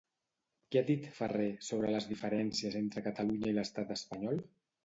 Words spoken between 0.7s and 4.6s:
Què ha dit Farré sobre les diferències entre Catalunya i l'estat espanyol?